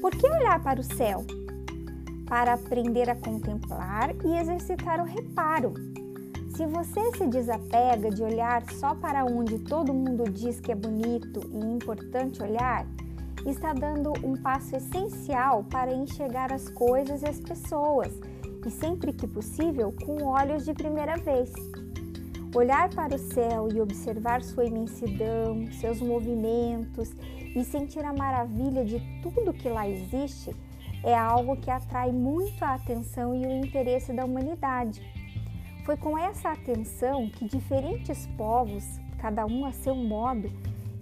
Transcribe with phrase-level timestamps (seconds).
[0.00, 1.26] Por que olhar para o céu?
[2.26, 5.74] Para aprender a contemplar e exercitar o reparo.
[6.56, 11.40] Se você se desapega de olhar só para onde todo mundo diz que é bonito
[11.52, 12.86] e importante olhar,
[13.46, 18.08] está dando um passo essencial para enxergar as coisas e as pessoas,
[18.66, 21.52] e sempre que possível, com olhos de primeira vez.
[22.52, 27.14] Olhar para o céu e observar sua imensidão, seus movimentos
[27.54, 30.54] e sentir a maravilha de tudo que lá existe
[31.04, 35.00] é algo que atrai muito a atenção e o interesse da humanidade.
[35.86, 38.84] Foi com essa atenção que diferentes povos,
[39.18, 40.50] cada um a seu modo,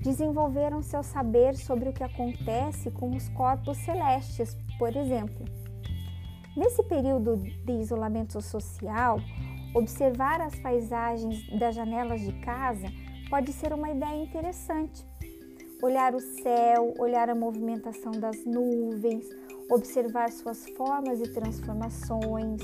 [0.02, 5.46] desenvolveram seu saber sobre o que acontece com os corpos celestes, por exemplo.
[6.54, 9.18] Nesse período de isolamento social,
[9.74, 12.86] observar as paisagens das janelas de casa
[13.28, 15.04] pode ser uma ideia interessante.
[15.82, 19.28] Olhar o céu, olhar a movimentação das nuvens,
[19.70, 22.60] observar suas formas e transformações.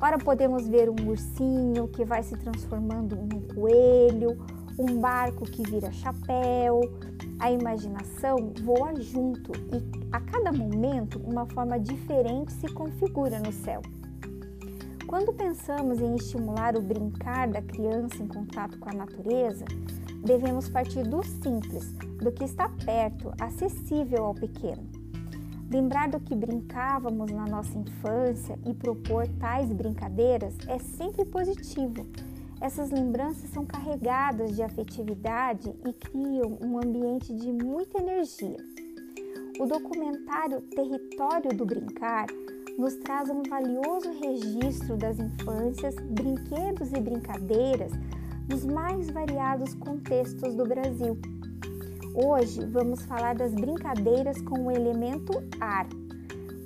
[0.00, 4.36] Ora, podemos ver um ursinho que vai se transformando num coelho,
[4.78, 6.80] um barco que vira chapéu.
[7.38, 13.80] A imaginação voa junto e a cada momento uma forma diferente se configura no céu.
[15.10, 19.64] Quando pensamos em estimular o brincar da criança em contato com a natureza,
[20.24, 21.90] devemos partir do simples,
[22.22, 24.88] do que está perto, acessível ao pequeno.
[25.68, 32.06] Lembrar do que brincávamos na nossa infância e propor tais brincadeiras é sempre positivo
[32.60, 38.58] essas lembranças são carregadas de afetividade e criam um ambiente de muita energia.
[39.58, 42.26] O documentário Território do Brincar
[42.78, 47.92] nos traz um valioso registro das infâncias, brinquedos e brincadeiras
[48.48, 51.18] nos mais variados contextos do Brasil.
[52.14, 55.86] Hoje vamos falar das brincadeiras com o elemento ar.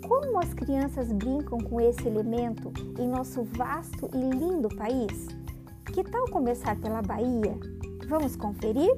[0.09, 5.29] Como as crianças brincam com esse elemento em nosso vasto e lindo país?
[5.93, 7.59] Que tal começar pela Bahia?
[8.09, 8.95] Vamos conferir?